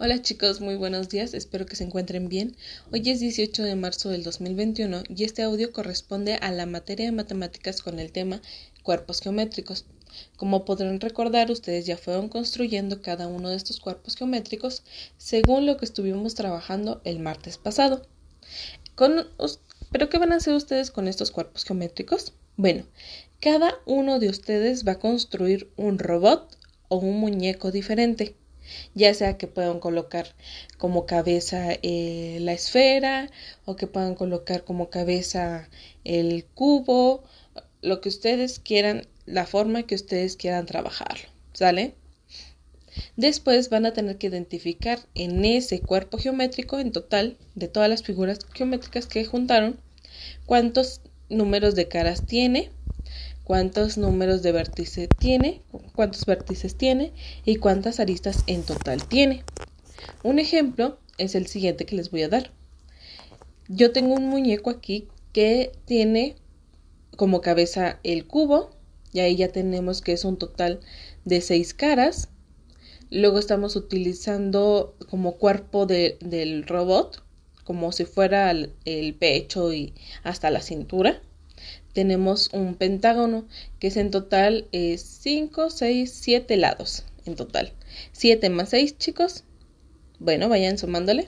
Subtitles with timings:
[0.00, 2.54] Hola chicos, muy buenos días, espero que se encuentren bien.
[2.92, 7.10] Hoy es 18 de marzo del 2021 y este audio corresponde a la materia de
[7.10, 8.40] matemáticas con el tema
[8.84, 9.86] cuerpos geométricos.
[10.36, 14.84] Como podrán recordar, ustedes ya fueron construyendo cada uno de estos cuerpos geométricos
[15.16, 18.06] según lo que estuvimos trabajando el martes pasado.
[18.94, 22.34] ¿Pero qué van a hacer ustedes con estos cuerpos geométricos?
[22.56, 22.84] Bueno,
[23.40, 26.56] cada uno de ustedes va a construir un robot
[26.86, 28.36] o un muñeco diferente
[28.94, 30.26] ya sea que puedan colocar
[30.76, 33.30] como cabeza eh, la esfera
[33.64, 35.68] o que puedan colocar como cabeza
[36.04, 37.22] el cubo,
[37.82, 41.94] lo que ustedes quieran, la forma que ustedes quieran trabajarlo, ¿sale?
[43.16, 48.02] Después van a tener que identificar en ese cuerpo geométrico en total de todas las
[48.02, 49.78] figuras geométricas que juntaron
[50.46, 52.70] cuántos números de caras tiene,
[53.48, 55.62] cuántos números de vértice tiene,
[55.96, 57.14] cuántos vértices tiene
[57.46, 59.42] y cuántas aristas en total tiene.
[60.22, 62.52] Un ejemplo es el siguiente que les voy a dar.
[63.66, 66.36] Yo tengo un muñeco aquí que tiene
[67.16, 68.68] como cabeza el cubo
[69.14, 70.80] y ahí ya tenemos que es un total
[71.24, 72.28] de seis caras.
[73.10, 77.24] Luego estamos utilizando como cuerpo del robot,
[77.64, 81.22] como si fuera el pecho y hasta la cintura
[81.98, 83.44] tenemos un pentágono
[83.80, 87.72] que es en total 5, 6, 7 lados en total.
[88.12, 89.42] 7 más 6 chicos.
[90.20, 91.26] Bueno, vayan sumándole.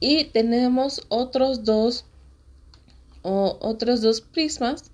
[0.00, 2.06] Y tenemos otros dos,
[3.22, 4.90] o, otros dos prismas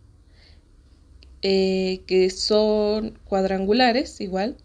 [1.40, 4.58] eh, que son cuadrangulares igual.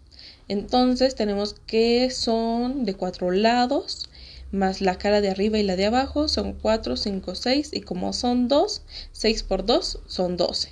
[0.48, 4.07] Entonces tenemos que son de cuatro lados
[4.50, 8.12] más la cara de arriba y la de abajo son 4, 5, 6 y como
[8.12, 8.82] son 2,
[9.12, 10.70] 6 por 2 son 12.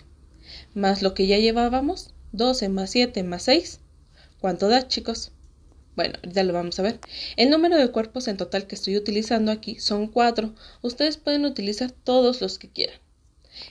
[0.74, 3.80] Más lo que ya llevábamos, 12 más 7 más 6.
[4.40, 5.32] ¿Cuánto da chicos?
[5.96, 7.00] Bueno, ya lo vamos a ver.
[7.36, 10.54] El número de cuerpos en total que estoy utilizando aquí son 4.
[10.82, 13.00] Ustedes pueden utilizar todos los que quieran.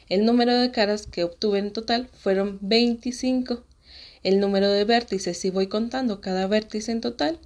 [0.10, 3.64] El número de caras que obtuve en total fueron 25.
[4.24, 7.40] El número de vértices, si voy contando cada vértice en total,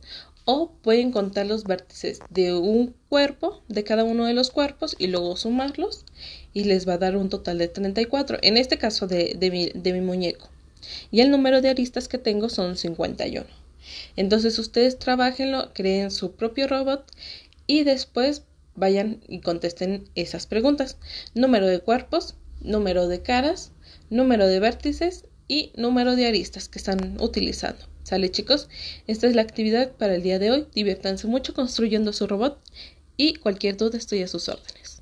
[0.51, 5.05] o pueden contar los vértices de un cuerpo, de cada uno de los cuerpos y
[5.05, 6.05] luego sumarlos
[6.55, 9.93] y les va a dar un total de 34, en este caso de, mi, de
[9.93, 10.49] mi muñeco.
[11.11, 13.45] Y el número de aristas que tengo son 51.
[14.15, 17.05] Entonces ustedes trabajenlo, creen su propio robot
[17.67, 18.41] y después
[18.73, 20.97] vayan y contesten esas preguntas.
[21.35, 23.71] Número de cuerpos, número de caras,
[24.09, 27.85] número de vértices y número de aristas que están utilizando.
[28.03, 28.69] ¿Sale chicos?
[29.07, 30.67] Esta es la actividad para el día de hoy.
[30.73, 32.57] Diviértanse mucho construyendo su robot
[33.17, 34.98] y cualquier duda estoy a sus órdenes.